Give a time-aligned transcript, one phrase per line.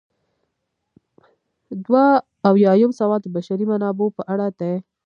[1.85, 2.05] دوه
[2.49, 4.73] اویایم سوال د بشري منابعو په اړه دی.